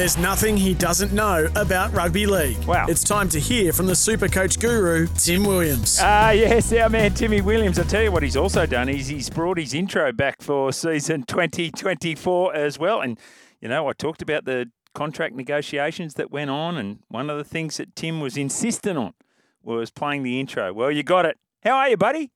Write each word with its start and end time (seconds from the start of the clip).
There's 0.00 0.16
nothing 0.16 0.56
he 0.56 0.72
doesn't 0.72 1.12
know 1.12 1.46
about 1.56 1.92
rugby 1.92 2.24
league. 2.24 2.56
Wow. 2.64 2.86
It's 2.88 3.04
time 3.04 3.28
to 3.28 3.38
hear 3.38 3.70
from 3.70 3.84
the 3.84 3.94
super 3.94 4.28
coach 4.28 4.58
guru, 4.58 5.06
Tim 5.08 5.44
Williams. 5.44 5.98
Ah, 6.00 6.30
yes, 6.30 6.72
our 6.72 6.88
man 6.88 7.12
Timmy 7.12 7.42
Williams. 7.42 7.78
I 7.78 7.82
tell 7.82 8.02
you 8.02 8.10
what 8.10 8.22
he's 8.22 8.34
also 8.34 8.64
done 8.64 8.88
is 8.88 9.08
he's 9.08 9.28
brought 9.28 9.58
his 9.58 9.74
intro 9.74 10.10
back 10.10 10.40
for 10.40 10.72
season 10.72 11.24
2024 11.24 12.54
as 12.54 12.78
well. 12.78 13.02
And, 13.02 13.20
you 13.60 13.68
know, 13.68 13.88
I 13.88 13.92
talked 13.92 14.22
about 14.22 14.46
the 14.46 14.70
contract 14.94 15.34
negotiations 15.34 16.14
that 16.14 16.30
went 16.30 16.48
on, 16.48 16.78
and 16.78 17.00
one 17.08 17.28
of 17.28 17.36
the 17.36 17.44
things 17.44 17.76
that 17.76 17.94
Tim 17.94 18.20
was 18.20 18.38
insistent 18.38 18.96
on 18.96 19.12
was 19.62 19.90
playing 19.90 20.22
the 20.22 20.40
intro. 20.40 20.72
Well, 20.72 20.90
you 20.90 21.02
got 21.02 21.26
it. 21.26 21.36
How 21.62 21.76
are 21.76 21.90
you, 21.90 21.98
buddy? 21.98 22.30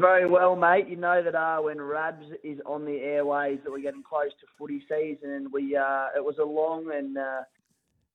Very 0.00 0.28
well, 0.28 0.56
mate. 0.56 0.88
You 0.88 0.96
know 0.96 1.22
that 1.22 1.34
uh, 1.34 1.58
when 1.58 1.80
Rabs 1.80 2.24
is 2.42 2.58
on 2.66 2.84
the 2.84 2.98
airways, 2.98 3.58
that 3.62 3.70
we're 3.70 3.80
getting 3.80 4.02
close 4.02 4.30
to 4.40 4.46
footy 4.58 4.82
season, 4.88 5.50
we 5.52 5.76
uh, 5.76 6.06
it 6.16 6.24
was 6.24 6.36
a 6.40 6.44
long 6.44 6.90
and 6.92 7.16
uh, 7.16 7.42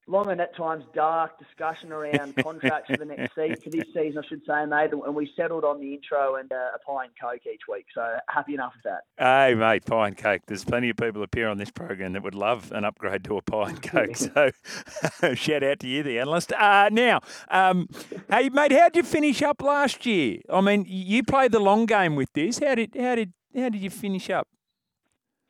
long 0.09 0.29
and 0.31 0.41
at 0.41 0.55
times 0.55 0.83
dark 0.93 1.37
discussion 1.37 1.91
around 1.91 2.35
contracts 2.43 2.89
for 2.89 2.97
the 2.97 3.05
next 3.05 3.35
season, 3.35 3.55
for 3.63 3.69
this 3.69 3.85
season, 3.93 4.23
I 4.23 4.27
should 4.27 4.41
say, 4.45 4.65
mate. 4.65 4.91
And 4.91 5.15
we 5.15 5.31
settled 5.35 5.63
on 5.63 5.79
the 5.79 5.93
intro 5.93 6.35
and 6.35 6.51
uh, 6.51 6.75
a 6.75 6.79
pie 6.79 7.05
and 7.05 7.13
coke 7.19 7.45
each 7.45 7.61
week. 7.71 7.85
So 7.93 8.17
happy 8.27 8.55
enough 8.55 8.73
with 8.75 8.91
that. 8.91 9.03
Hey, 9.17 9.55
mate, 9.55 9.85
pie 9.85 10.07
and 10.07 10.17
coke. 10.17 10.41
There's 10.47 10.65
plenty 10.65 10.89
of 10.89 10.97
people 10.97 11.21
appear 11.23 11.47
on 11.47 11.57
this 11.57 11.71
program 11.71 12.13
that 12.13 12.23
would 12.23 12.35
love 12.35 12.71
an 12.71 12.83
upgrade 12.83 13.23
to 13.25 13.37
a 13.37 13.41
pie 13.41 13.69
and 13.69 13.81
coke. 13.83 14.15
so 14.15 14.51
shout 15.35 15.63
out 15.63 15.79
to 15.79 15.87
you, 15.87 16.03
the 16.03 16.19
analyst. 16.19 16.51
Uh, 16.53 16.89
now, 16.91 17.21
um, 17.49 17.87
hey, 18.29 18.49
mate, 18.49 18.71
how 18.71 18.89
did 18.89 18.97
you 18.97 19.03
finish 19.03 19.41
up 19.41 19.61
last 19.61 20.05
year? 20.05 20.39
I 20.49 20.61
mean, 20.61 20.85
you 20.87 21.23
played 21.23 21.51
the 21.51 21.59
long 21.59 21.85
game 21.85 22.15
with 22.15 22.33
this. 22.33 22.59
How 22.59 22.75
did 22.75 22.95
how 22.99 23.15
did 23.15 23.33
how 23.55 23.69
did 23.69 23.81
you 23.81 23.89
finish 23.89 24.29
up? 24.29 24.47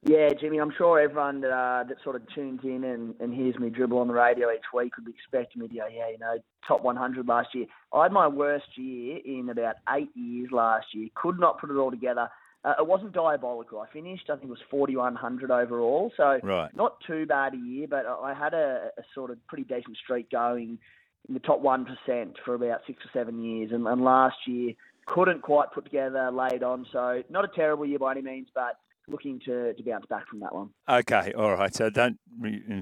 Yeah, 0.04 0.30
Jimmy, 0.40 0.60
I'm 0.60 0.72
sure 0.78 0.98
everyone 1.00 1.42
that, 1.42 1.52
uh, 1.52 1.84
that 1.84 1.98
sort 2.04 2.16
of 2.16 2.22
tunes 2.34 2.62
in 2.64 2.86
and, 2.86 3.16
and 3.20 3.34
hears 3.34 3.60
me 3.60 3.70
dribble 3.70 3.98
on 3.98 4.08
the 4.08 4.14
radio 4.14 4.50
each 4.50 4.64
week 4.74 4.96
would 4.96 5.06
be 5.06 5.12
expecting 5.12 5.62
me 5.62 5.68
to 5.68 5.74
go, 5.74 5.88
yeah, 5.94 6.10
you 6.10 6.18
know, 6.18 6.38
top 6.66 6.84
100 6.84 7.28
last 7.28 7.50
year. 7.54 7.66
I 7.94 8.04
had 8.04 8.14
my 8.14 8.28
worst 8.28 8.78
year 8.78 9.20
in 9.26 9.50
about 9.50 9.76
eight 9.90 10.10
years 10.16 10.52
last 10.54 10.88
year. 10.94 11.10
Could 11.16 11.38
not 11.38 11.60
put 11.60 11.70
it 11.70 11.76
all 11.76 11.92
together. 11.92 12.30
Uh, 12.64 12.76
it 12.80 12.88
wasn't 12.88 13.12
diabolical. 13.12 13.80
I 13.80 13.88
finished, 13.92 14.30
I 14.30 14.36
think 14.36 14.46
it 14.46 14.50
was 14.50 14.60
4,100 14.72 15.52
overall. 15.52 16.14
So 16.16 16.40
Right. 16.44 16.74
not 16.74 17.02
too 17.06 17.26
bad 17.26 17.54
a 17.54 17.58
year, 17.58 17.88
but 17.90 18.06
I 18.06 18.34
had 18.34 18.54
a, 18.54 18.92
a 18.98 19.02
sort 19.14 19.32
of 19.32 19.46
pretty 19.48 19.66
decent 19.66 19.98
streak 19.98 20.32
going 20.32 20.80
in 21.28 21.34
the 21.34 21.40
top 21.42 21.62
1% 21.62 22.36
for 22.46 22.56
about 22.56 22.82
six 22.88 23.04
or 23.04 23.10
seven 23.12 23.44
years. 23.44 23.72
And, 23.74 23.86
and 23.86 24.02
last 24.02 24.38
year, 24.48 24.74
couldn't 25.08 25.42
quite 25.42 25.72
put 25.74 25.84
together, 25.86 26.32
laid 26.32 26.64
on. 26.64 26.86
So 26.94 27.24
not 27.30 27.44
a 27.44 27.50
terrible 27.50 27.86
year 27.86 28.00
by 28.00 28.12
any 28.12 28.22
means, 28.22 28.48
but 28.54 28.78
looking 29.10 29.40
to, 29.46 29.74
to 29.74 29.84
bounce 29.84 30.06
back 30.08 30.28
from 30.28 30.40
that 30.42 30.54
one. 30.54 30.70
Okay, 30.88 31.34
all 31.38 31.54
right. 31.56 31.74
So 31.74 31.90
don't 31.90 32.18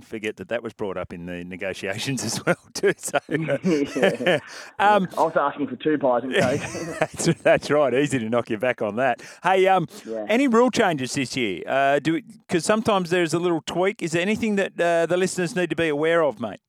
forget 0.04 0.38
that 0.38 0.50
that 0.50 0.64
was 0.64 0.74
brought 0.74 0.98
up 0.98 1.14
in 1.14 1.26
the 1.26 1.44
negotiations 1.44 2.24
as 2.26 2.44
well, 2.46 2.58
too. 2.74 2.94
So, 2.98 3.20
Yeah. 3.30 4.40
um, 4.80 5.08
I 5.18 5.22
was 5.24 5.34
asking 5.40 5.68
for 5.68 5.76
two 5.78 5.98
pies 5.98 6.24
and 6.24 6.34
coke. 6.40 7.00
that's, 7.00 7.26
that's 7.42 7.70
right. 7.72 7.94
Easy 7.94 8.20
to 8.20 8.30
knock 8.30 8.50
you 8.50 8.58
back 8.58 8.82
on 8.82 8.96
that. 8.98 9.22
Hey, 9.44 9.68
um, 9.68 9.88
Yeah. 10.06 10.26
any 10.30 10.48
rule 10.48 10.70
changes 10.72 11.14
this 11.14 11.36
year? 11.36 11.64
Uh, 11.68 12.00
do 12.00 12.22
because 12.22 12.66
sometimes 12.66 13.10
there's 13.10 13.34
a 13.34 13.40
little 13.40 13.62
tweak. 13.66 14.02
Is 14.02 14.12
there 14.12 14.22
anything 14.22 14.56
that 14.58 14.80
uh, 14.80 15.06
the 15.06 15.18
listeners 15.18 15.56
need 15.56 15.70
to 15.70 15.76
be 15.76 15.88
aware 15.90 16.24
of, 16.24 16.40
mate? 16.40 16.60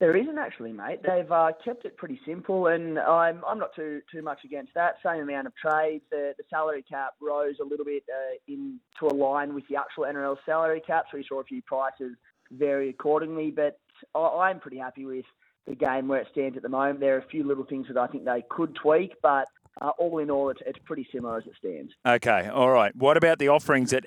There 0.00 0.16
isn't 0.16 0.38
actually, 0.38 0.72
mate. 0.72 1.00
They've 1.02 1.30
uh, 1.30 1.50
kept 1.64 1.84
it 1.84 1.96
pretty 1.96 2.20
simple, 2.24 2.68
and 2.68 3.00
I'm 3.00 3.42
I'm 3.44 3.58
not 3.58 3.74
too 3.74 4.00
too 4.12 4.22
much 4.22 4.38
against 4.44 4.72
that. 4.74 4.94
Same 5.04 5.22
amount 5.22 5.48
of 5.48 5.56
trades. 5.56 6.04
The 6.10 6.34
the 6.38 6.44
salary 6.48 6.84
cap 6.88 7.14
rose 7.20 7.56
a 7.60 7.64
little 7.64 7.84
bit 7.84 8.04
uh, 8.08 8.36
in 8.46 8.78
to 9.00 9.06
align 9.06 9.54
with 9.54 9.64
the 9.68 9.76
actual 9.76 10.04
NRL 10.04 10.36
salary 10.46 10.80
cap, 10.86 11.06
so 11.10 11.18
we 11.18 11.24
saw 11.28 11.40
a 11.40 11.44
few 11.44 11.62
prices 11.62 12.14
vary 12.52 12.90
accordingly. 12.90 13.50
But 13.50 13.80
I, 14.14 14.20
I'm 14.20 14.60
pretty 14.60 14.78
happy 14.78 15.04
with 15.04 15.24
the 15.66 15.74
game 15.74 16.06
where 16.06 16.20
it 16.20 16.28
stands 16.30 16.56
at 16.56 16.62
the 16.62 16.68
moment. 16.68 17.00
There 17.00 17.16
are 17.16 17.20
a 17.20 17.26
few 17.26 17.44
little 17.44 17.64
things 17.64 17.88
that 17.88 17.96
I 17.96 18.06
think 18.06 18.24
they 18.24 18.44
could 18.48 18.76
tweak, 18.76 19.14
but 19.20 19.46
uh, 19.80 19.90
all 19.98 20.18
in 20.18 20.30
all, 20.30 20.50
it's, 20.50 20.60
it's 20.66 20.78
pretty 20.84 21.06
similar 21.12 21.38
as 21.38 21.46
it 21.46 21.52
stands. 21.58 21.92
Okay, 22.06 22.48
all 22.48 22.70
right. 22.70 22.94
What 22.96 23.16
about 23.16 23.38
the 23.38 23.48
offerings 23.48 23.92
at 23.92 24.04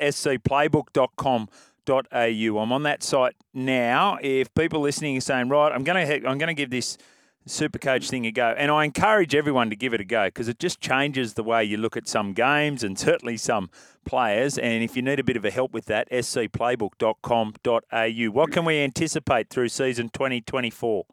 scplaybook.com.au? 1.85 2.59
I'm 2.59 2.71
on 2.71 2.83
that 2.83 3.03
site 3.03 3.35
now. 3.53 4.17
If 4.21 4.53
people 4.53 4.79
listening 4.81 5.17
are 5.17 5.21
saying, 5.21 5.49
right, 5.49 5.71
I'm 5.71 5.83
going 5.83 6.07
to 6.07 6.13
I'm 6.27 6.37
going 6.37 6.47
to 6.47 6.53
give 6.53 6.69
this 6.69 6.97
super 7.47 7.79
coach 7.79 8.07
thing 8.09 8.27
a 8.27 8.31
go, 8.31 8.53
and 8.57 8.71
I 8.71 8.85
encourage 8.85 9.35
everyone 9.35 9.69
to 9.71 9.75
give 9.75 9.93
it 9.93 9.99
a 10.01 10.05
go 10.05 10.27
because 10.27 10.47
it 10.47 10.59
just 10.59 10.79
changes 10.79 11.33
the 11.33 11.43
way 11.43 11.63
you 11.63 11.77
look 11.77 11.97
at 11.97 12.07
some 12.07 12.33
games 12.33 12.83
and 12.83 12.99
certainly 12.99 13.37
some 13.37 13.69
players. 14.05 14.57
And 14.57 14.83
if 14.83 14.95
you 14.95 15.01
need 15.01 15.19
a 15.19 15.23
bit 15.23 15.37
of 15.37 15.45
a 15.45 15.51
help 15.51 15.73
with 15.73 15.85
that, 15.85 16.09
scplaybook.com.au. 16.11 18.31
What 18.31 18.51
can 18.51 18.65
we 18.65 18.79
anticipate 18.79 19.49
through 19.49 19.69
season 19.69 20.09
2024? 20.09 21.05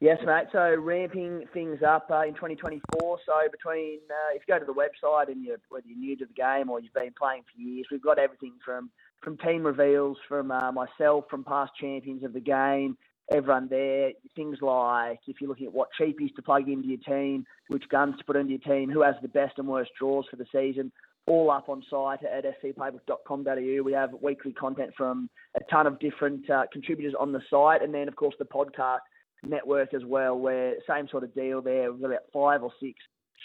Yes, 0.00 0.18
mate. 0.26 0.46
So 0.50 0.74
ramping 0.80 1.44
things 1.54 1.80
up 1.86 2.10
uh, 2.10 2.22
in 2.22 2.34
2024. 2.34 3.18
So 3.24 3.32
between 3.52 4.00
uh, 4.10 4.34
if 4.34 4.42
you 4.46 4.52
go 4.52 4.58
to 4.58 4.64
the 4.64 4.74
website 4.74 5.30
and 5.30 5.44
you're 5.44 5.58
whether 5.68 5.86
you're 5.86 5.96
new 5.96 6.16
to 6.16 6.26
the 6.26 6.32
game 6.32 6.70
or 6.70 6.80
you've 6.80 6.92
been 6.92 7.14
playing 7.16 7.44
for 7.44 7.60
years, 7.60 7.86
we've 7.88 8.02
got 8.02 8.18
everything 8.18 8.54
from 8.64 8.90
from 9.22 9.36
team 9.38 9.64
reveals 9.64 10.18
from 10.28 10.50
uh, 10.50 10.72
myself, 10.72 11.24
from 11.30 11.44
past 11.44 11.72
champions 11.80 12.24
of 12.24 12.32
the 12.32 12.40
game, 12.40 12.96
everyone 13.32 13.68
there. 13.68 14.10
Things 14.34 14.58
like 14.60 15.20
if 15.26 15.40
you're 15.40 15.48
looking 15.48 15.66
at 15.66 15.72
what 15.72 15.88
cheapies 15.98 16.34
to 16.34 16.42
plug 16.42 16.68
into 16.68 16.88
your 16.88 16.98
team, 16.98 17.46
which 17.68 17.88
guns 17.88 18.16
to 18.18 18.24
put 18.24 18.36
into 18.36 18.50
your 18.50 18.60
team, 18.60 18.90
who 18.90 19.02
has 19.02 19.14
the 19.22 19.28
best 19.28 19.58
and 19.58 19.68
worst 19.68 19.90
draws 19.98 20.26
for 20.28 20.36
the 20.36 20.46
season. 20.52 20.92
All 21.28 21.52
up 21.52 21.68
on 21.68 21.84
site 21.88 22.18
at 22.24 22.44
scplaybook.com.au. 22.62 23.82
We 23.84 23.92
have 23.92 24.10
weekly 24.20 24.52
content 24.52 24.90
from 24.96 25.30
a 25.56 25.60
ton 25.70 25.86
of 25.86 26.00
different 26.00 26.50
uh, 26.50 26.64
contributors 26.72 27.14
on 27.18 27.30
the 27.30 27.40
site, 27.48 27.80
and 27.82 27.94
then 27.94 28.08
of 28.08 28.16
course 28.16 28.34
the 28.40 28.44
podcast 28.44 28.98
network 29.44 29.94
as 29.94 30.04
well, 30.04 30.36
where 30.36 30.74
same 30.88 31.06
sort 31.08 31.22
of 31.22 31.32
deal 31.32 31.62
there. 31.62 31.92
We've 31.92 32.00
got 32.00 32.08
about 32.08 32.24
five 32.32 32.64
or 32.64 32.72
six 32.80 32.98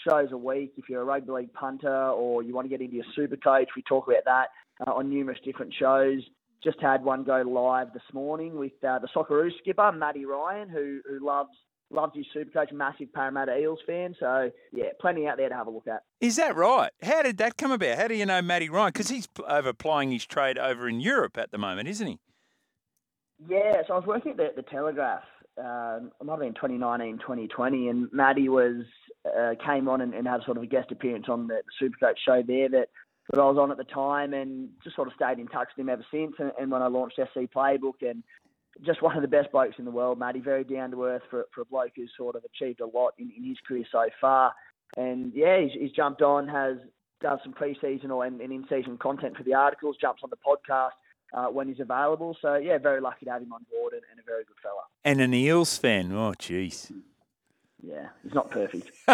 shows 0.08 0.30
a 0.32 0.36
week. 0.36 0.72
If 0.76 0.88
you're 0.88 1.02
a 1.02 1.04
rugby 1.04 1.30
league 1.30 1.52
punter 1.52 2.08
or 2.10 2.42
you 2.42 2.52
want 2.52 2.64
to 2.64 2.68
get 2.68 2.80
into 2.80 2.96
your 2.96 3.04
super 3.14 3.36
coach, 3.36 3.68
we 3.76 3.82
talk 3.82 4.08
about 4.08 4.24
that 4.24 4.48
uh, 4.86 4.92
on 4.92 5.08
numerous 5.08 5.38
different 5.44 5.74
shows. 5.78 6.20
Just 6.62 6.80
had 6.80 7.04
one 7.04 7.24
go 7.24 7.42
live 7.42 7.92
this 7.92 8.02
morning 8.12 8.58
with 8.58 8.72
uh, 8.86 8.98
the 8.98 9.08
Socceroo 9.14 9.50
skipper, 9.58 9.92
Matty 9.92 10.24
Ryan, 10.24 10.68
who 10.68 11.00
who 11.08 11.24
loves 11.24 11.50
loves 11.90 12.14
his 12.14 12.26
super 12.32 12.50
coach, 12.50 12.72
massive 12.72 13.12
Parramatta 13.12 13.56
Eels 13.56 13.78
fan. 13.86 14.14
So 14.18 14.50
yeah, 14.72 14.86
plenty 15.00 15.26
out 15.26 15.36
there 15.36 15.48
to 15.48 15.54
have 15.54 15.66
a 15.66 15.70
look 15.70 15.86
at. 15.86 16.02
Is 16.20 16.36
that 16.36 16.56
right? 16.56 16.90
How 17.02 17.22
did 17.22 17.38
that 17.38 17.56
come 17.56 17.70
about? 17.70 17.96
How 17.96 18.08
do 18.08 18.14
you 18.14 18.26
know 18.26 18.42
Matty 18.42 18.68
Ryan? 18.68 18.92
Because 18.92 19.08
he's 19.08 19.26
pl- 19.26 19.46
over 19.48 19.72
plying 19.72 20.10
his 20.10 20.26
trade 20.26 20.58
over 20.58 20.88
in 20.88 21.00
Europe 21.00 21.38
at 21.38 21.50
the 21.50 21.58
moment, 21.58 21.88
isn't 21.88 22.06
he? 22.06 22.18
Yeah, 23.48 23.82
so 23.86 23.94
I 23.94 23.98
was 23.98 24.06
working 24.06 24.32
at 24.32 24.36
the, 24.36 24.48
the 24.56 24.62
Telegraph. 24.62 25.22
Um, 25.58 26.10
it 26.20 26.24
might 26.24 26.32
have 26.32 26.40
been 26.40 26.54
2019, 26.54 27.18
2020, 27.18 27.88
and 27.88 28.08
Matty 28.12 28.48
was 28.48 28.84
uh, 29.26 29.54
came 29.64 29.88
on 29.88 30.00
and, 30.00 30.14
and 30.14 30.26
had 30.26 30.42
sort 30.44 30.56
of 30.56 30.62
a 30.62 30.66
guest 30.66 30.92
appearance 30.92 31.26
on 31.28 31.48
the 31.48 31.62
Supercoach 31.80 32.14
show 32.24 32.42
there 32.46 32.68
that, 32.68 32.88
that 33.30 33.40
I 33.40 33.44
was 33.44 33.58
on 33.58 33.70
at 33.70 33.76
the 33.76 33.84
time, 33.84 34.32
and 34.32 34.70
just 34.82 34.96
sort 34.96 35.08
of 35.08 35.14
stayed 35.14 35.38
in 35.38 35.48
touch 35.48 35.68
with 35.76 35.84
him 35.84 35.88
ever 35.90 36.04
since. 36.10 36.34
And, 36.38 36.52
and 36.58 36.70
when 36.70 36.82
I 36.82 36.86
launched 36.86 37.16
SC 37.16 37.50
Playbook, 37.54 38.02
and 38.08 38.22
just 38.84 39.02
one 39.02 39.16
of 39.16 39.22
the 39.22 39.28
best 39.28 39.52
blokes 39.52 39.76
in 39.78 39.84
the 39.84 39.90
world, 39.90 40.18
Matty, 40.18 40.40
very 40.40 40.64
down 40.64 40.90
to 40.92 41.04
earth 41.04 41.22
for, 41.30 41.46
for 41.54 41.62
a 41.62 41.64
bloke 41.64 41.92
who's 41.96 42.10
sort 42.16 42.36
of 42.36 42.44
achieved 42.44 42.80
a 42.80 42.86
lot 42.86 43.14
in, 43.18 43.30
in 43.36 43.44
his 43.44 43.58
career 43.66 43.84
so 43.90 44.06
far. 44.20 44.52
And 44.96 45.32
yeah, 45.34 45.60
he's, 45.60 45.72
he's 45.72 45.92
jumped 45.92 46.22
on, 46.22 46.48
has 46.48 46.78
done 47.20 47.38
some 47.42 47.52
pre-season 47.52 48.10
or 48.10 48.24
and, 48.24 48.40
and 48.40 48.52
in-season 48.52 48.98
content 48.98 49.36
for 49.36 49.42
the 49.42 49.54
articles, 49.54 49.96
jumps 50.00 50.22
on 50.22 50.30
the 50.30 50.36
podcast 50.36 50.90
uh, 51.34 51.46
when 51.46 51.68
he's 51.68 51.80
available. 51.80 52.36
So 52.40 52.54
yeah, 52.54 52.78
very 52.78 53.00
lucky 53.00 53.26
to 53.26 53.32
have 53.32 53.42
him 53.42 53.52
on 53.52 53.66
board 53.70 53.92
and, 53.92 54.02
and 54.10 54.20
a 54.20 54.22
very 54.22 54.44
good 54.44 54.56
fella. 54.62 54.82
And 55.04 55.20
an 55.20 55.34
Eels 55.34 55.76
fan. 55.76 56.12
Oh, 56.12 56.32
jeez. 56.38 56.92
Yeah, 57.82 58.08
he's 58.22 58.34
not 58.34 58.50
perfect. 58.50 58.90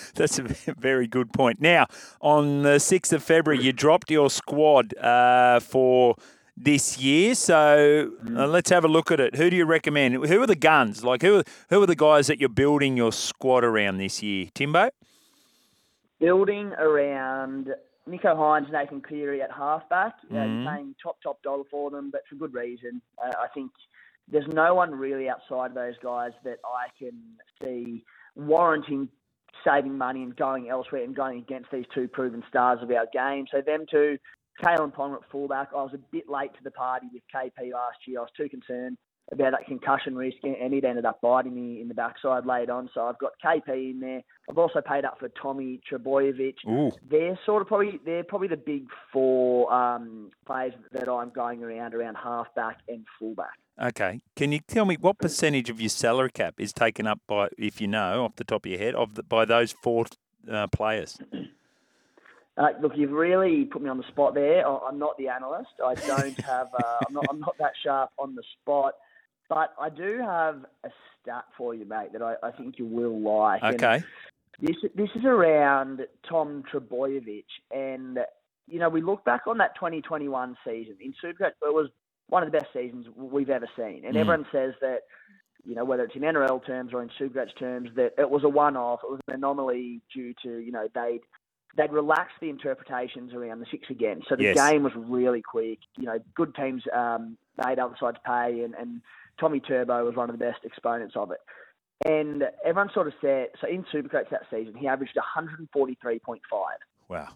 That's 0.14 0.38
a 0.38 0.42
very 0.78 1.06
good 1.06 1.32
point. 1.32 1.60
Now, 1.60 1.86
on 2.20 2.62
the 2.62 2.76
6th 2.78 3.12
of 3.12 3.22
February, 3.22 3.62
you 3.62 3.72
dropped 3.72 4.10
your 4.10 4.30
squad 4.30 4.96
uh, 4.98 5.60
for 5.60 6.16
this 6.56 6.98
year. 6.98 7.34
So 7.34 8.12
uh, 8.34 8.46
let's 8.46 8.70
have 8.70 8.84
a 8.84 8.88
look 8.88 9.10
at 9.10 9.20
it. 9.20 9.36
Who 9.36 9.50
do 9.50 9.56
you 9.56 9.66
recommend? 9.66 10.14
Who 10.26 10.42
are 10.42 10.46
the 10.46 10.56
guns? 10.56 11.04
Like, 11.04 11.22
who 11.22 11.42
who 11.70 11.82
are 11.82 11.86
the 11.86 11.94
guys 11.96 12.26
that 12.28 12.40
you're 12.40 12.48
building 12.48 12.96
your 12.96 13.12
squad 13.12 13.62
around 13.64 13.98
this 13.98 14.22
year? 14.22 14.46
Timbo? 14.54 14.90
Building 16.18 16.72
around 16.78 17.68
Nicho 18.08 18.34
Hynes, 18.36 18.70
Nathan 18.72 19.02
Cleary 19.02 19.42
at 19.42 19.52
halfback. 19.52 20.14
Yeah, 20.30 20.46
Mhm. 20.46 20.66
paying 20.66 20.94
top, 21.02 21.20
top 21.22 21.42
dollar 21.42 21.64
for 21.70 21.90
them, 21.90 22.10
but 22.10 22.26
for 22.28 22.36
good 22.36 22.54
reason. 22.54 23.02
Uh, 23.22 23.32
I 23.38 23.48
think 23.48 23.70
there's 24.28 24.46
no 24.48 24.74
one 24.74 24.94
really 24.94 25.28
outside 25.28 25.74
those 25.74 25.98
guys 26.02 26.32
that 26.44 26.58
I 26.64 26.88
can 26.98 27.20
see 27.62 28.04
warranting 28.34 29.08
saving 29.64 29.96
money 29.96 30.22
and 30.22 30.36
going 30.36 30.68
elsewhere 30.68 31.04
and 31.04 31.14
going 31.14 31.38
against 31.38 31.70
these 31.70 31.84
two 31.94 32.08
proven 32.08 32.42
stars 32.48 32.80
of 32.82 32.90
our 32.90 33.06
game. 33.12 33.46
So 33.50 33.60
them 33.60 33.86
two, 33.90 34.18
Kalyn 34.62 34.94
Ponga 34.94 35.16
at 35.16 35.30
fullback. 35.30 35.68
I 35.72 35.82
was 35.82 35.94
a 35.94 35.98
bit 36.12 36.28
late 36.28 36.54
to 36.54 36.64
the 36.64 36.70
party 36.70 37.06
with 37.12 37.22
KP 37.34 37.72
last 37.72 37.98
year. 38.06 38.20
I 38.20 38.22
was 38.22 38.30
too 38.36 38.48
concerned 38.48 38.96
about 39.32 39.52
that 39.52 39.66
concussion 39.66 40.14
risk, 40.14 40.38
and 40.44 40.72
it 40.72 40.84
ended 40.84 41.04
up 41.04 41.20
biting 41.20 41.54
me 41.54 41.80
in 41.80 41.88
the 41.88 41.94
backside 41.94 42.46
late 42.46 42.70
on. 42.70 42.88
So 42.94 43.02
I've 43.06 43.18
got 43.18 43.32
KP 43.44 43.90
in 43.90 44.00
there. 44.00 44.22
I've 44.48 44.58
also 44.58 44.80
paid 44.80 45.04
up 45.04 45.18
for 45.18 45.28
Tommy 45.30 45.80
Trbojevic. 45.90 46.54
Ooh. 46.68 46.92
They're 47.10 47.38
sort 47.44 47.62
of 47.62 47.68
probably 47.68 48.00
they're 48.04 48.24
probably 48.24 48.48
the 48.48 48.56
big 48.56 48.86
four 49.12 49.72
um, 49.72 50.30
players 50.46 50.74
that 50.92 51.08
I'm 51.08 51.30
going 51.30 51.62
around 51.62 51.94
around 51.94 52.16
halfback 52.16 52.78
and 52.88 53.04
fullback. 53.18 53.58
Okay. 53.80 54.20
Can 54.36 54.52
you 54.52 54.60
tell 54.66 54.84
me 54.84 54.96
what 54.98 55.18
percentage 55.18 55.68
of 55.68 55.80
your 55.80 55.90
salary 55.90 56.30
cap 56.30 56.54
is 56.58 56.72
taken 56.72 57.06
up 57.06 57.20
by, 57.26 57.48
if 57.58 57.80
you 57.80 57.88
know, 57.88 58.24
off 58.24 58.36
the 58.36 58.44
top 58.44 58.64
of 58.64 58.70
your 58.70 58.78
head, 58.78 58.94
of 58.94 59.14
the, 59.16 59.22
by 59.22 59.44
those 59.44 59.72
four 59.72 60.06
uh, 60.50 60.66
players? 60.68 61.18
Uh, 62.58 62.68
look, 62.80 62.92
you've 62.96 63.12
really 63.12 63.66
put 63.66 63.82
me 63.82 63.90
on 63.90 63.98
the 63.98 64.08
spot 64.08 64.32
there. 64.32 64.66
I'm 64.66 64.98
not 64.98 65.18
the 65.18 65.28
analyst. 65.28 65.72
I 65.84 65.94
don't 65.94 66.40
have. 66.40 66.68
Uh, 66.72 67.00
I'm 67.06 67.12
not. 67.12 67.26
I'm 67.28 67.38
not 67.38 67.54
that 67.58 67.72
sharp 67.84 68.12
on 68.18 68.34
the 68.34 68.42
spot. 68.62 68.94
But 69.48 69.74
I 69.80 69.88
do 69.90 70.18
have 70.24 70.64
a 70.84 70.90
stat 71.22 71.44
for 71.56 71.74
you, 71.74 71.84
mate, 71.84 72.12
that 72.12 72.22
I, 72.22 72.34
I 72.42 72.50
think 72.50 72.78
you 72.78 72.86
will 72.86 73.20
like. 73.20 73.62
Okay. 73.62 73.96
And 73.96 74.04
this 74.60 74.76
this 74.94 75.10
is 75.14 75.24
around 75.24 76.06
Tom 76.28 76.64
Trbojevic, 76.72 77.44
and 77.70 78.18
you 78.66 78.78
know 78.78 78.88
we 78.88 79.02
look 79.02 79.24
back 79.24 79.42
on 79.46 79.58
that 79.58 79.74
2021 79.76 80.56
season 80.64 80.96
in 81.00 81.14
Supercoach. 81.22 81.52
It 81.62 81.74
was 81.74 81.88
one 82.28 82.42
of 82.42 82.50
the 82.50 82.58
best 82.58 82.72
seasons 82.72 83.06
we've 83.14 83.50
ever 83.50 83.68
seen, 83.76 84.04
and 84.04 84.14
mm. 84.14 84.20
everyone 84.20 84.46
says 84.50 84.72
that 84.80 85.00
you 85.66 85.74
know, 85.74 85.84
whether 85.84 86.04
it's 86.04 86.14
in 86.14 86.22
NRL 86.22 86.64
terms 86.64 86.94
or 86.94 87.02
in 87.02 87.10
Supercoach 87.20 87.58
terms, 87.58 87.90
that 87.96 88.12
it 88.16 88.30
was 88.30 88.44
a 88.44 88.48
one-off. 88.48 89.00
It 89.02 89.10
was 89.10 89.20
an 89.26 89.34
anomaly 89.34 90.00
due 90.14 90.32
to, 90.44 90.58
you 90.58 90.70
know, 90.70 90.86
they'd 90.94 91.20
they'd 91.76 91.92
relaxed 91.92 92.36
the 92.40 92.48
interpretations 92.48 93.34
around 93.34 93.60
the 93.60 93.66
six 93.70 93.90
again. 93.90 94.22
So 94.28 94.36
the 94.36 94.44
yes. 94.44 94.56
game 94.56 94.82
was 94.82 94.92
really 94.96 95.42
quick. 95.42 95.78
You 95.98 96.06
know, 96.06 96.18
good 96.34 96.54
teams 96.54 96.82
um, 96.94 97.36
made 97.62 97.78
other 97.78 97.96
sides 98.00 98.16
pay, 98.24 98.62
and, 98.62 98.74
and 98.74 99.02
Tommy 99.38 99.60
Turbo 99.60 100.04
was 100.04 100.16
one 100.16 100.30
of 100.30 100.38
the 100.38 100.44
best 100.44 100.64
exponents 100.64 101.14
of 101.16 101.30
it. 101.30 101.40
And 102.04 102.44
everyone 102.64 102.90
sort 102.92 103.06
of 103.06 103.14
said, 103.20 103.48
so 103.60 103.68
in 103.68 103.84
Supercoach 103.92 104.30
that 104.30 104.42
season, 104.50 104.74
he 104.76 104.86
averaged 104.86 105.16
143.5. 105.16 106.40
Wow. 107.08 107.28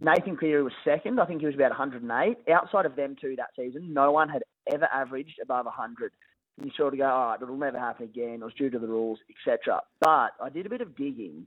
Nathan 0.00 0.36
Cleary 0.36 0.62
was 0.62 0.72
second. 0.84 1.20
I 1.20 1.26
think 1.26 1.40
he 1.40 1.46
was 1.46 1.54
about 1.54 1.70
108. 1.70 2.38
Outside 2.52 2.86
of 2.86 2.96
them 2.96 3.16
two 3.20 3.36
that 3.36 3.50
season, 3.56 3.92
no 3.92 4.10
one 4.12 4.28
had 4.28 4.42
ever 4.72 4.88
averaged 4.92 5.38
above 5.42 5.66
100. 5.66 6.12
And 6.58 6.66
you 6.66 6.72
sort 6.76 6.94
of 6.94 6.98
go, 6.98 7.06
all 7.06 7.28
right, 7.28 7.40
it'll 7.40 7.56
never 7.56 7.78
happen 7.78 8.04
again. 8.04 8.40
It 8.40 8.44
was 8.44 8.54
due 8.54 8.70
to 8.70 8.78
the 8.78 8.86
rules, 8.86 9.18
etc. 9.30 9.82
But 10.00 10.32
I 10.42 10.48
did 10.52 10.66
a 10.66 10.70
bit 10.70 10.80
of 10.80 10.96
digging, 10.96 11.46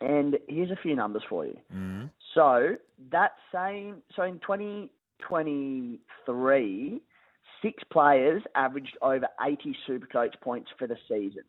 and 0.00 0.38
here's 0.48 0.70
a 0.70 0.76
few 0.82 0.96
numbers 0.96 1.22
for 1.28 1.46
you. 1.46 1.56
Mm-hmm. 1.74 2.06
So 2.34 2.76
that 3.10 3.32
same, 3.52 4.02
so 4.14 4.22
in 4.22 4.38
2023, 4.40 7.00
six 7.64 7.82
players 7.90 8.42
averaged 8.54 8.96
over 9.02 9.26
80 9.44 9.76
Supercoach 9.88 10.40
points 10.42 10.70
for 10.78 10.86
the 10.86 10.96
season. 11.08 11.42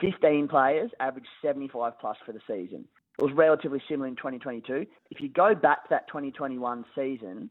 15 0.00 0.48
players 0.48 0.90
averaged 1.00 1.28
75 1.42 1.94
plus 1.98 2.16
for 2.26 2.32
the 2.32 2.40
season. 2.46 2.84
It 3.18 3.24
was 3.24 3.32
relatively 3.34 3.82
similar 3.88 4.08
in 4.08 4.16
2022. 4.16 4.86
If 5.10 5.20
you 5.20 5.30
go 5.30 5.54
back 5.54 5.84
to 5.84 5.88
that 5.90 6.06
2021 6.08 6.84
season, 6.94 7.48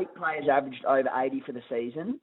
eight 0.00 0.08
players 0.16 0.46
averaged 0.50 0.84
over 0.86 1.10
80 1.14 1.42
for 1.44 1.52
the 1.52 1.62
season, 1.68 2.18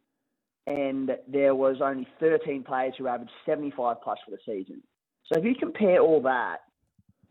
and 0.66 1.12
there 1.28 1.54
was 1.54 1.78
only 1.82 2.08
13 2.20 2.64
players 2.64 2.96
who 2.98 3.08
averaged 3.08 3.32
75 3.46 3.98
plus 4.04 4.18
for 4.26 4.32
the 4.32 4.40
season. 4.44 4.82
So 5.32 5.40
if 5.40 5.46
you 5.46 5.54
compare 5.54 6.00
all 6.00 6.22
that, 6.24 6.62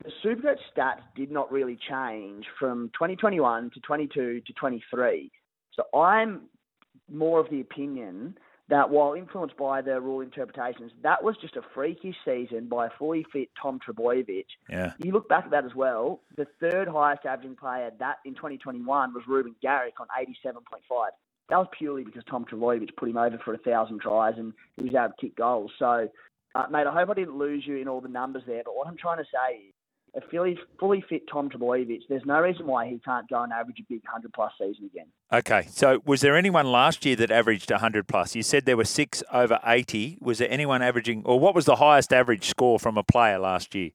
the 0.05 0.13
Supercoach 0.25 0.59
stats 0.77 1.03
did 1.17 1.33
not 1.33 1.51
really 1.51 1.77
change 1.91 2.45
from 2.61 2.91
2021 2.95 3.71
to 3.75 3.81
22 3.81 4.43
to 4.47 4.53
23. 4.53 5.33
So 5.75 5.99
I'm 5.99 6.43
more 7.11 7.41
of 7.41 7.51
the 7.51 7.61
opinion 7.61 8.37
that 8.69 8.91
while 8.91 9.15
influenced 9.15 9.57
by 9.57 9.81
the 9.81 10.01
rule 10.01 10.21
interpretations, 10.21 10.93
that 11.03 11.23
was 11.23 11.37
just 11.41 11.57
a 11.57 11.63
freakish 11.75 12.17
season 12.25 12.69
by 12.69 12.87
a 12.87 12.91
fully 12.99 13.25
fit 13.33 13.49
Tom 13.61 13.81
Trbojevic. 13.87 14.45
Yeah. 14.69 14.93
You 14.99 15.13
look 15.13 15.29
back 15.29 15.45
at 15.47 15.51
that 15.53 15.65
as 15.65 15.75
well. 15.75 16.21
The 16.37 16.47
third 16.61 16.87
highest 16.87 17.25
averaging 17.25 17.57
player 17.57 17.91
that 17.99 18.17
in 18.27 18.35
2021 18.35 19.15
was 19.15 19.23
Reuben 19.27 19.55
Garrick 19.63 19.95
on 20.01 20.07
87.5. 20.19 20.61
That 21.49 21.57
was 21.57 21.69
purely 21.77 22.05
because 22.05 22.25
Tom 22.29 22.45
Trbojevic 22.45 22.95
put 22.97 23.09
him 23.09 23.17
over 23.17 23.39
for 23.43 23.55
a 23.55 23.59
thousand 23.59 24.03
tries 24.03 24.35
and 24.37 24.53
he 24.77 24.85
was 24.85 24.95
able 24.95 25.09
to 25.09 25.15
kick 25.19 25.37
goals. 25.37 25.73
So, 25.79 26.09
uh, 26.55 26.67
mate, 26.71 26.87
I 26.87 26.93
hope 26.93 27.09
I 27.09 27.15
didn't 27.15 27.39
lose 27.39 27.67
you 27.67 27.77
in 27.77 27.89
all 27.89 28.03
the 28.03 28.09
numbers 28.09 28.43
there. 28.47 28.63
But 28.67 28.77
what 28.77 28.87
I'm 28.87 28.99
trying 28.99 29.19
to 29.19 29.25
say 29.25 29.57
is 29.69 29.75
a 30.15 30.21
fully, 30.31 30.59
fully 30.79 31.05
fit 31.09 31.23
Tom 31.31 31.51
Trbojevic, 31.51 32.01
there's 32.09 32.25
no 32.25 32.41
reason 32.41 32.67
why 32.67 32.87
he 32.87 32.99
can't 33.05 33.29
go 33.29 33.43
and 33.43 33.53
average 33.53 33.79
a 33.81 33.83
big 33.89 34.03
100 34.05 34.33
plus 34.33 34.53
season 34.59 34.91
again. 34.93 35.07
Okay, 35.33 35.67
so 35.71 36.03
was 36.05 36.21
there 36.21 36.37
anyone 36.37 36.67
last 36.67 37.05
year 37.05 37.17
that 37.17 37.31
averaged 37.31 37.71
100 37.71 38.09
plus? 38.09 38.35
You 38.35 38.43
said 38.43 38.65
there 38.65 38.77
were 38.77 38.85
six 38.85 39.23
over 39.33 39.59
80. 39.65 40.19
Was 40.21 40.39
there 40.39 40.51
anyone 40.51 40.83
averaging, 40.83 41.23
or 41.25 41.39
what 41.39 41.55
was 41.55 41.65
the 41.65 41.77
highest 41.77 42.13
average 42.13 42.49
score 42.49 42.79
from 42.79 42.97
a 42.97 43.03
player 43.03 43.39
last 43.39 43.75
year? 43.75 43.91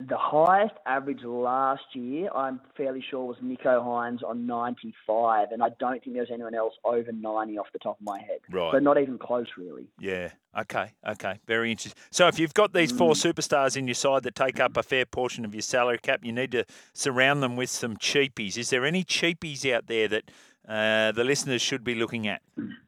The 0.00 0.16
highest 0.16 0.74
average 0.86 1.24
last 1.24 1.82
year, 1.92 2.30
I'm 2.32 2.60
fairly 2.76 3.02
sure, 3.10 3.24
was 3.24 3.36
Nicho 3.38 3.82
Hynes 3.84 4.22
on 4.22 4.46
95, 4.46 5.48
and 5.50 5.60
I 5.60 5.70
don't 5.80 6.02
think 6.04 6.14
there 6.14 6.22
was 6.22 6.30
anyone 6.32 6.54
else 6.54 6.74
over 6.84 7.10
90 7.10 7.58
off 7.58 7.66
the 7.72 7.80
top 7.80 7.98
of 7.98 8.04
my 8.06 8.20
head. 8.20 8.38
Right. 8.48 8.70
So 8.72 8.78
not 8.78 8.96
even 9.00 9.18
close, 9.18 9.48
really. 9.56 9.88
Yeah. 9.98 10.30
Okay. 10.56 10.92
Okay. 11.04 11.40
Very 11.48 11.72
interesting. 11.72 12.00
So 12.12 12.28
if 12.28 12.38
you've 12.38 12.54
got 12.54 12.72
these 12.72 12.92
four 12.92 13.14
Mm. 13.14 13.32
superstars 13.32 13.76
in 13.76 13.88
your 13.88 13.94
side 13.96 14.22
that 14.22 14.36
take 14.36 14.60
up 14.60 14.76
a 14.76 14.84
fair 14.84 15.04
portion 15.04 15.44
of 15.44 15.52
your 15.52 15.62
salary 15.62 15.98
cap, 15.98 16.20
you 16.22 16.32
need 16.32 16.52
to 16.52 16.64
surround 16.92 17.42
them 17.42 17.56
with 17.56 17.68
some 17.68 17.96
cheapies. 17.96 18.56
Is 18.56 18.70
there 18.70 18.84
any 18.84 19.02
cheapies 19.02 19.68
out 19.72 19.88
there 19.88 20.06
that 20.06 20.30
uh, 20.68 21.10
the 21.10 21.24
listeners 21.24 21.60
should 21.60 21.82
be 21.82 21.96
looking 21.96 22.28
at? 22.28 22.40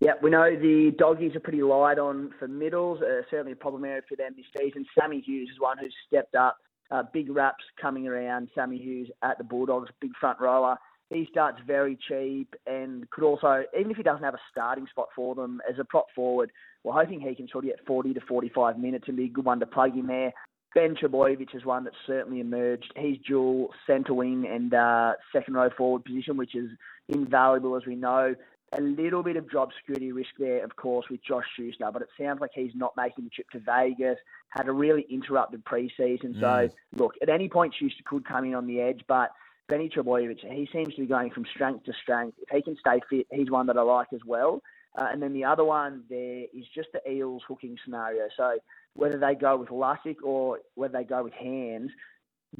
Yeah, 0.00 0.12
we 0.22 0.30
know 0.30 0.56
the 0.56 0.92
doggies 0.96 1.36
are 1.36 1.40
pretty 1.40 1.62
light 1.62 1.98
on 1.98 2.32
for 2.38 2.48
middles. 2.48 3.00
Uh, 3.02 3.22
certainly 3.30 3.52
a 3.52 3.56
problem 3.56 3.84
area 3.84 4.00
for 4.08 4.16
them 4.16 4.32
this 4.36 4.46
season. 4.56 4.86
Sammy 4.98 5.20
Hughes 5.20 5.50
is 5.52 5.60
one 5.60 5.76
who's 5.78 5.94
stepped 6.06 6.34
up. 6.34 6.56
Uh, 6.90 7.02
big 7.12 7.30
raps 7.30 7.64
coming 7.80 8.06
around. 8.06 8.48
Sammy 8.54 8.78
Hughes 8.78 9.10
at 9.22 9.38
the 9.38 9.44
Bulldogs, 9.44 9.90
big 10.00 10.12
front 10.18 10.40
rower. 10.40 10.76
He 11.10 11.26
starts 11.30 11.58
very 11.66 11.98
cheap 12.08 12.54
and 12.66 13.08
could 13.10 13.24
also, 13.24 13.64
even 13.78 13.90
if 13.90 13.98
he 13.98 14.02
doesn't 14.02 14.24
have 14.24 14.34
a 14.34 14.40
starting 14.50 14.86
spot 14.86 15.08
for 15.14 15.34
them 15.34 15.60
as 15.68 15.78
a 15.78 15.84
prop 15.84 16.06
forward, 16.14 16.50
we're 16.84 16.94
hoping 16.94 17.20
he 17.20 17.34
can 17.34 17.48
sort 17.48 17.64
of 17.64 17.70
get 17.70 17.86
40 17.86 18.14
to 18.14 18.20
45 18.20 18.78
minutes 18.78 19.04
and 19.08 19.16
be 19.16 19.24
a 19.24 19.28
good 19.28 19.44
one 19.44 19.60
to 19.60 19.66
plug 19.66 19.96
in 19.96 20.06
there. 20.06 20.32
Ben 20.74 20.96
Trbojevic 20.96 21.54
is 21.54 21.66
one 21.66 21.84
that's 21.84 21.96
certainly 22.06 22.40
emerged. 22.40 22.90
He's 22.96 23.18
dual 23.28 23.68
centre 23.86 24.14
wing 24.14 24.46
and 24.50 24.72
uh, 24.72 25.12
second 25.34 25.52
row 25.52 25.68
forward 25.76 26.04
position, 26.04 26.38
which 26.38 26.54
is 26.54 26.70
invaluable 27.10 27.76
as 27.76 27.84
we 27.86 27.94
know 27.94 28.34
a 28.72 28.80
little 28.80 29.22
bit 29.22 29.36
of 29.36 29.50
job 29.50 29.70
security 29.78 30.12
risk 30.12 30.30
there, 30.38 30.64
of 30.64 30.76
course, 30.76 31.06
with 31.10 31.22
Josh 31.22 31.44
Schuster, 31.56 31.90
but 31.92 32.02
it 32.02 32.08
sounds 32.18 32.40
like 32.40 32.50
he's 32.54 32.74
not 32.74 32.94
making 32.96 33.24
the 33.24 33.30
trip 33.30 33.50
to 33.50 33.58
Vegas. 33.58 34.18
Had 34.48 34.68
a 34.68 34.72
really 34.72 35.06
interrupted 35.10 35.64
preseason. 35.64 36.38
So, 36.40 36.68
Mm. 36.68 36.72
look, 36.94 37.14
at 37.20 37.28
any 37.28 37.48
point, 37.48 37.74
Schuster 37.74 38.02
could 38.04 38.24
come 38.24 38.44
in 38.44 38.54
on 38.54 38.66
the 38.66 38.80
edge, 38.80 39.04
but 39.06 39.32
Benny 39.68 39.88
Trbojevic, 39.88 40.40
he 40.40 40.66
seems 40.72 40.94
to 40.94 41.00
be 41.02 41.06
going 41.06 41.30
from 41.30 41.44
strength 41.46 41.84
to 41.84 41.92
strength. 41.92 42.38
If 42.38 42.48
he 42.48 42.62
can 42.62 42.76
stay 42.76 43.00
fit, 43.08 43.26
he's 43.30 43.50
one 43.50 43.66
that 43.66 43.76
I 43.78 43.82
like 43.82 44.12
as 44.12 44.24
well. 44.24 44.62
Uh, 44.94 45.08
and 45.10 45.22
then 45.22 45.32
the 45.32 45.44
other 45.44 45.64
one 45.64 46.04
there 46.10 46.44
is 46.52 46.66
just 46.74 46.92
the 46.92 47.10
Eels 47.10 47.42
hooking 47.48 47.78
scenario. 47.84 48.28
So, 48.36 48.58
whether 48.94 49.18
they 49.18 49.34
go 49.34 49.56
with 49.56 49.70
Lussick 49.70 50.22
or 50.22 50.60
whether 50.74 50.98
they 50.98 51.04
go 51.04 51.22
with 51.24 51.32
Hands, 51.32 51.90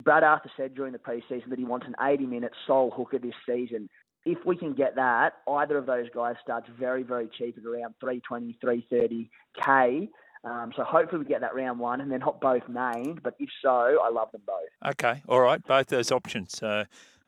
Brad 0.03 0.25
Arthur 0.25 0.51
said 0.57 0.75
during 0.75 0.93
the 0.93 0.99
preseason 0.99 1.51
that 1.51 1.59
he 1.59 1.67
wants 1.67 1.87
an 1.87 1.95
80 2.01 2.25
minute 2.27 2.53
sole 2.67 2.91
hooker 2.91 3.19
this 3.19 3.35
season 3.45 3.91
if 4.25 4.39
we 4.47 4.57
can 4.57 4.73
get 4.73 4.95
that, 4.97 5.35
either 5.49 5.77
of 5.77 5.87
those 5.87 6.07
guys 6.15 6.37
starts 6.43 6.69
very, 6.79 7.03
very 7.03 7.29
cheap 7.39 7.59
at 7.59 7.65
around 7.65 7.95
320, 8.01 8.57
330k. 8.63 10.09
Um, 10.45 10.73
so 10.77 10.83
hopefully 10.83 11.21
we 11.21 11.25
get 11.25 11.41
that 11.41 11.55
round 11.55 11.79
one 11.79 12.01
and 12.01 12.11
then 12.11 12.21
not 12.21 12.41
both 12.41 12.63
named. 12.69 13.23
But 13.23 13.35
if 13.39 13.49
so, 13.63 13.99
I 14.03 14.11
love 14.11 14.31
them 14.33 14.43
both. 14.47 14.93
Okay. 14.93 15.23
All 15.29 15.41
right. 15.41 15.65
Both 15.65 15.89
those 15.89 16.11
options. 16.11 16.57
So 16.57 16.85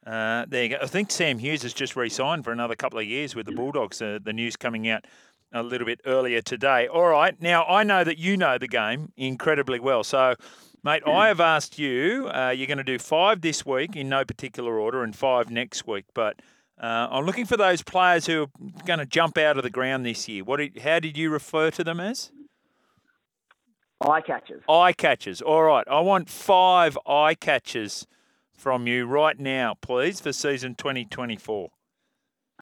uh, 0.06 0.44
there 0.48 0.64
you 0.64 0.68
go. 0.70 0.78
I 0.82 0.86
think 0.86 1.10
Sam 1.10 1.38
Hughes 1.38 1.62
has 1.62 1.72
just 1.72 1.96
re-signed 1.96 2.44
for 2.44 2.52
another 2.52 2.74
couple 2.74 2.98
of 2.98 3.06
years 3.06 3.34
with 3.34 3.46
the 3.46 3.52
Bulldogs. 3.52 4.02
Uh, 4.02 4.18
the 4.22 4.32
news 4.32 4.56
coming 4.56 4.88
out 4.88 5.04
a 5.52 5.62
little 5.62 5.86
bit 5.86 6.00
earlier 6.04 6.42
today. 6.42 6.88
All 6.88 7.06
right. 7.08 7.40
Now 7.40 7.64
I 7.64 7.84
know 7.84 8.04
that 8.04 8.18
you 8.18 8.36
know 8.36 8.58
the 8.58 8.68
game 8.68 9.12
incredibly 9.16 9.78
well. 9.78 10.02
So, 10.02 10.34
mate, 10.82 11.02
I 11.06 11.28
have 11.28 11.40
asked 11.40 11.78
you. 11.78 12.28
Uh, 12.34 12.50
you're 12.50 12.66
going 12.66 12.78
to 12.78 12.84
do 12.84 12.98
five 12.98 13.40
this 13.40 13.64
week 13.64 13.96
in 13.96 14.08
no 14.08 14.24
particular 14.24 14.78
order, 14.78 15.02
and 15.04 15.14
five 15.14 15.50
next 15.50 15.86
week. 15.86 16.04
But 16.12 16.40
uh, 16.80 17.08
I'm 17.10 17.24
looking 17.24 17.46
for 17.46 17.56
those 17.56 17.82
players 17.82 18.26
who 18.26 18.42
are 18.42 18.48
going 18.84 18.98
to 18.98 19.06
jump 19.06 19.38
out 19.38 19.56
of 19.56 19.62
the 19.62 19.70
ground 19.70 20.04
this 20.04 20.28
year. 20.28 20.44
What? 20.44 20.58
Did, 20.58 20.80
how 20.80 20.98
did 20.98 21.16
you 21.16 21.30
refer 21.30 21.70
to 21.72 21.84
them 21.84 22.00
as? 22.00 22.32
Eye 24.00 24.20
catchers. 24.20 24.62
Eye 24.68 24.92
catchers. 24.92 25.40
All 25.40 25.62
right. 25.62 25.86
I 25.88 26.00
want 26.00 26.28
five 26.28 26.98
eye 27.06 27.34
catchers 27.34 28.06
from 28.52 28.86
you 28.86 29.06
right 29.06 29.38
now, 29.38 29.74
please, 29.80 30.20
for 30.20 30.32
season 30.32 30.74
2024. 30.74 31.70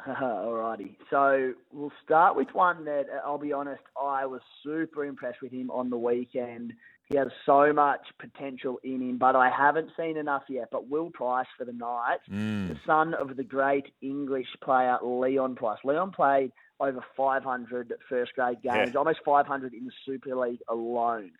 Alrighty. 0.08 0.96
So 1.10 1.54
we'll 1.72 1.92
start 2.04 2.36
with 2.36 2.48
one 2.52 2.84
that 2.84 3.06
I'll 3.24 3.38
be 3.38 3.52
honest, 3.52 3.82
I 4.00 4.26
was 4.26 4.40
super 4.62 5.04
impressed 5.04 5.40
with 5.42 5.52
him 5.52 5.70
on 5.70 5.90
the 5.90 5.98
weekend. 5.98 6.72
He 7.12 7.18
has 7.18 7.28
so 7.44 7.74
much 7.74 8.00
potential 8.18 8.80
in 8.82 9.02
him, 9.02 9.18
but 9.18 9.36
I 9.36 9.50
haven't 9.50 9.90
seen 9.98 10.16
enough 10.16 10.44
yet. 10.48 10.68
But 10.72 10.88
Will 10.88 11.10
Pryce 11.10 11.46
for 11.58 11.66
the 11.66 11.72
Knights, 11.74 12.26
Mm. 12.30 12.68
the 12.70 12.78
son 12.86 13.12
of 13.12 13.36
the 13.36 13.44
great 13.44 13.92
English 14.00 14.48
player 14.62 14.98
Leon 15.02 15.54
Pryce. 15.56 15.78
Leon 15.84 16.12
played 16.12 16.52
over 16.80 17.04
500 17.14 17.92
first 18.08 18.34
grade 18.34 18.62
games, 18.62 18.92
Yeah. 18.94 18.98
almost 18.98 19.20
500 19.24 19.74
in 19.74 19.84
the 19.84 19.92
Super 20.06 20.34
League 20.34 20.62
alone. 20.68 21.32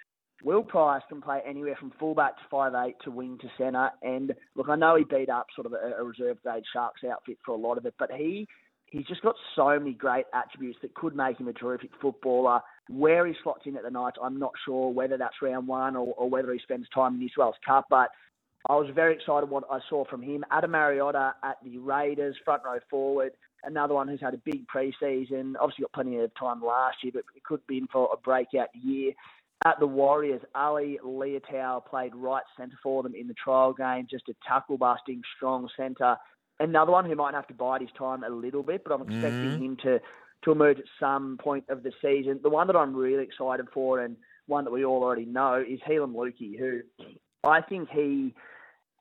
Will 0.44 0.62
Pryce 0.62 1.02
can 1.08 1.22
play 1.22 1.40
anywhere 1.46 1.76
from 1.76 1.90
fullback 1.92 2.36
to 2.36 2.44
five 2.50 2.74
eight 2.74 2.98
to 3.04 3.10
wing 3.10 3.38
to 3.38 3.48
centre. 3.56 3.92
And 4.02 4.34
look, 4.54 4.68
I 4.68 4.76
know 4.76 4.96
he 4.96 5.04
beat 5.04 5.30
up 5.30 5.46
sort 5.54 5.66
of 5.66 5.72
a, 5.72 5.94
a 5.98 6.04
reserve 6.04 6.42
grade 6.42 6.64
Sharks 6.70 7.02
outfit 7.04 7.38
for 7.46 7.52
a 7.52 7.56
lot 7.58 7.78
of 7.78 7.86
it, 7.86 7.94
but 7.98 8.10
he 8.12 8.46
he's 8.92 9.06
just 9.06 9.22
got 9.22 9.34
so 9.56 9.78
many 9.78 9.94
great 9.94 10.26
attributes 10.34 10.78
that 10.82 10.94
could 10.94 11.16
make 11.16 11.40
him 11.40 11.48
a 11.48 11.52
terrific 11.52 11.90
footballer. 12.00 12.60
Where 12.88 13.26
he 13.26 13.34
slots 13.42 13.62
in 13.64 13.76
at 13.76 13.82
the 13.82 13.90
Knights, 13.90 14.18
I'm 14.22 14.38
not 14.38 14.52
sure 14.64 14.90
whether 14.92 15.16
that's 15.16 15.40
round 15.40 15.66
one 15.66 15.96
or, 15.96 16.14
or 16.16 16.28
whether 16.28 16.52
he 16.52 16.58
spends 16.58 16.86
time 16.94 17.14
in 17.14 17.20
New 17.20 17.28
South 17.28 17.38
Wales 17.38 17.54
Cup, 17.66 17.86
but 17.88 18.10
I 18.68 18.74
was 18.74 18.90
very 18.94 19.14
excited 19.14 19.48
what 19.48 19.64
I 19.70 19.80
saw 19.88 20.04
from 20.04 20.22
him. 20.22 20.44
Ata 20.50 20.68
Mariota 20.68 21.34
at 21.42 21.56
the 21.64 21.78
Raiders, 21.78 22.36
front 22.44 22.62
row 22.64 22.78
forward, 22.90 23.32
another 23.64 23.94
one 23.94 24.08
who's 24.08 24.20
had 24.20 24.34
a 24.34 24.38
big 24.38 24.66
preseason. 24.68 25.54
Obviously 25.58 25.82
got 25.82 25.92
plenty 25.92 26.18
of 26.18 26.30
time 26.38 26.62
last 26.62 26.98
year, 27.02 27.12
but 27.14 27.24
it 27.34 27.42
could 27.44 27.66
be 27.66 27.78
in 27.78 27.86
for 27.88 28.08
a 28.12 28.16
breakout 28.16 28.68
year. 28.74 29.12
At 29.64 29.78
the 29.78 29.86
Warriors, 29.86 30.42
Ali 30.54 30.98
Leiataua 31.04 31.86
played 31.86 32.14
right 32.14 32.42
centre 32.56 32.78
for 32.82 33.02
them 33.02 33.14
in 33.14 33.28
the 33.28 33.34
trial 33.34 33.72
game, 33.72 34.06
just 34.10 34.28
a 34.28 34.34
tackle 34.46 34.76
busting, 34.76 35.22
strong 35.36 35.68
centre. 35.76 36.16
Another 36.60 36.92
one 36.92 37.04
who 37.04 37.14
might 37.16 37.34
have 37.34 37.46
to 37.48 37.54
bide 37.54 37.80
his 37.80 37.90
time 37.98 38.22
a 38.24 38.28
little 38.28 38.62
bit, 38.62 38.84
but 38.84 38.92
I'm 38.92 39.02
expecting 39.02 39.50
Mhm. 39.52 39.58
him 39.58 39.76
to, 39.78 40.00
to 40.42 40.52
emerge 40.52 40.78
at 40.78 40.84
some 41.00 41.38
point 41.38 41.64
of 41.68 41.82
the 41.82 41.92
season. 42.00 42.40
The 42.42 42.50
one 42.50 42.66
that 42.68 42.76
I'm 42.76 42.94
really 42.94 43.22
excited 43.24 43.68
for 43.70 44.00
and 44.00 44.16
one 44.46 44.64
that 44.64 44.70
we 44.70 44.84
all 44.84 45.02
already 45.02 45.24
know 45.24 45.54
is 45.54 45.80
Heilum 45.80 46.14
Luki, 46.14 46.58
who 46.58 46.82
I 47.44 47.60
think 47.60 47.88
he 47.90 48.34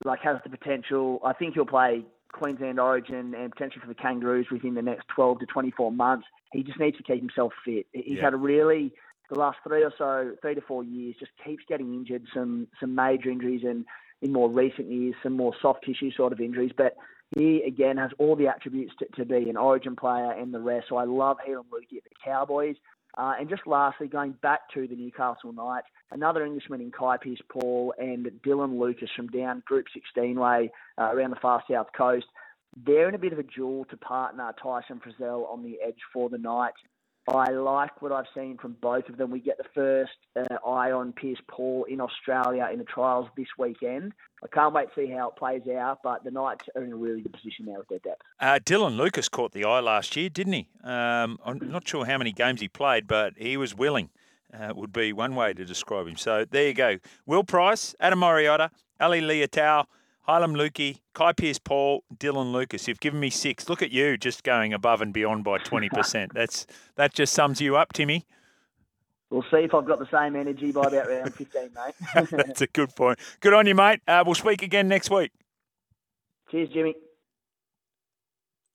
like 0.03 0.22
has 0.22 0.38
the 0.43 0.50
potential. 0.50 1.20
I 1.24 1.34
think 1.34 1.53
he'll 1.53 1.65
play 1.65 2.03
Queensland 2.31 2.79
Origin 2.79 3.36
and 3.36 3.51
potentially 3.51 3.81
for 3.81 3.88
the 3.88 3.96
Kangaroos 3.96 4.50
within 4.50 4.74
the 4.74 4.81
next 4.81 5.08
12 5.10 5.39
to 5.39 5.46
24 5.46 5.91
months. 5.91 6.25
He 6.53 6.63
just 6.63 6.79
needs 6.79 6.98
to 6.98 7.03
keep 7.03 7.20
himself 7.20 7.53
fit. 7.63 7.86
He's 7.91 8.17
Yeah. 8.17 8.24
had 8.24 8.34
a 8.34 8.38
really 8.38 8.93
the 9.29 9.39
last 9.39 9.60
three 9.63 9.81
or 9.81 9.91
so, 9.98 10.36
three 10.41 10.55
to 10.55 10.62
four 10.62 10.84
years, 10.84 11.15
just 11.17 11.31
keeps 11.38 11.63
getting 11.65 11.93
injured. 11.93 12.27
Some 12.34 12.67
some 12.79 12.93
major 12.96 13.29
injuries 13.29 13.63
and 13.63 13.86
in 14.22 14.34
more 14.34 14.50
recent 14.50 14.89
years, 14.91 15.15
some 15.24 15.34
more 15.34 15.55
soft 15.62 15.84
tissue 15.86 16.12
sort 16.12 16.34
of 16.34 16.41
injuries. 16.41 16.72
But 16.75 16.98
he 17.35 17.63
again 17.65 17.97
has 17.97 18.11
all 18.17 18.35
the 18.35 18.47
attributes 18.47 18.93
to, 19.00 19.05
to 19.17 19.25
be 19.25 19.50
an 19.50 19.57
Origin 19.57 19.95
player 19.95 20.31
and 20.31 20.53
the 20.53 20.59
rest. 20.59 20.88
So 20.89 20.97
I 20.97 21.05
love 21.05 21.38
Heilum 21.47 21.65
Luki 21.71 21.97
at 21.97 22.03
the 22.03 22.15
Cowboys. 22.23 22.75
Uh, 23.17 23.33
and 23.39 23.50
just 23.50 23.67
lastly, 23.67 24.07
going 24.07 24.33
back 24.41 24.61
to 24.73 24.88
the 24.88 24.95
Newcastle 24.95 25.51
Knights, 25.51 25.88
another 26.11 26.45
Englishman 26.45 26.79
in 26.79 26.91
Kai 26.91 27.17
Pearce 27.17 27.41
Paul 27.50 27.93
and 27.97 28.25
Dylan 28.45 28.79
Lucas 28.79 29.09
from 29.15 29.27
down 29.27 29.63
Group 29.65 29.85
16 29.93 30.39
way 30.39 30.71
uh, 30.97 31.11
around 31.13 31.31
the 31.31 31.39
far 31.41 31.61
south 31.69 31.88
coast. 31.95 32.27
They're 32.85 33.09
in 33.09 33.15
a 33.15 33.19
bit 33.19 33.33
of 33.33 33.39
a 33.39 33.43
duel 33.43 33.85
to 33.89 33.97
partner 33.97 34.53
Tyson 34.61 35.01
Frizell 35.01 35.51
on 35.51 35.61
the 35.61 35.77
edge 35.85 36.00
for 36.13 36.29
the 36.29 36.38
Knights. 36.38 36.77
I 37.28 37.51
like 37.51 38.01
what 38.01 38.12
I've 38.12 38.25
seen 38.36 38.58
from 38.58 38.75
both 38.82 39.08
of 39.08 39.18
them. 39.18 39.30
We 39.30 39.40
get 39.40 39.58
the 39.58 39.70
first 39.75 40.12
uh, 40.36 40.56
eye 40.68 40.92
on 40.92 41.13
Pearce 41.13 41.38
Paul 41.48 41.86
in 41.88 42.01
Australia 42.01 42.68
in 42.72 42.80
the 42.80 42.86
trials 42.86 43.28
this 43.38 43.48
weekend. 43.58 44.13
I 44.44 44.48
can't 44.48 44.74
wait 44.74 44.88
to 44.96 45.06
see 45.06 45.12
how 45.12 45.30
it 45.30 45.36
plays 45.36 45.62
out, 45.68 46.00
but 46.04 46.24
the 46.24 46.32
Knights 46.32 46.66
are 46.75 46.84
in 46.84 46.92
a 46.92 46.96
really 46.96 47.22
good 47.22 47.34
position 47.34 47.66
now 47.68 47.78
with 47.78 47.90
their 47.90 48.00
depth. 48.00 48.22
Uh, 48.40 48.60
Dylan 48.63 48.98
Lucas 48.98 49.30
caught 49.30 49.51
the 49.51 49.66
eye 49.66 49.80
last 49.80 50.16
year, 50.16 50.30
didn't 50.30 50.54
he? 50.54 50.68
Um, 50.84 51.38
I'm 51.46 51.60
not 51.62 51.88
sure 51.88 52.06
how 52.06 52.18
many 52.18 52.32
games 52.32 52.60
he 52.60 52.68
played, 52.68 53.08
but 53.08 53.34
he 53.38 53.56
was 53.58 53.75
willing. 53.75 54.10
Uh, 54.54 54.74
would 54.75 54.92
be 54.92 55.13
one 55.13 55.34
way 55.34 55.54
to 55.54 55.63
describe 55.63 56.06
him. 56.06 56.18
So 56.18 56.44
there 56.44 56.68
you 56.68 56.74
go. 56.74 56.98
Will 57.25 57.46
Pryce, 57.46 57.96
Ata 58.01 58.18
Mariota, 58.18 58.70
Ali 59.00 59.22
Leiataua, 59.22 59.86
Heilum 60.28 60.56
Luki, 60.56 61.00
Kai 61.13 61.34
Pearce 61.34 61.60
Paul, 61.60 62.04
Dylan 62.16 62.51
Lucas. 62.51 62.88
You've 62.88 63.00
given 63.00 63.20
me 63.20 63.30
six. 63.30 63.68
Look 63.68 63.82
at 63.82 63.92
you, 63.92 64.18
just 64.18 64.44
going 64.44 64.74
above 64.74 65.01
and 65.01 65.13
beyond 65.13 65.44
by 65.44 65.58
20%. 65.58 66.32
That's 66.34 66.68
That 66.96 67.13
just 67.13 67.34
sums 67.34 67.60
you 67.60 67.75
up, 67.75 67.94
Timmy. 67.94 68.25
We'll 69.30 69.44
see 69.44 69.60
if 69.60 69.74
I've 69.74 69.86
got 69.86 70.00
the 70.00 70.10
same 70.12 70.36
energy 70.36 70.72
by 70.72 70.82
about 70.82 71.10
round 71.10 71.34
15, 71.34 71.70
mate. 71.74 72.28
That's 72.32 72.62
a 72.62 72.68
good 72.68 72.94
point. 72.96 73.18
Good 73.40 73.54
on 73.54 73.66
you, 73.66 73.74
mate. 73.74 74.01
Uh, 74.08 74.24
we'll 74.25 74.36
speak 74.36 74.62
again 74.62 74.88
next 74.90 75.10
week. 75.10 75.32
Cheers, 76.51 76.70
Jimmy. 76.70 76.96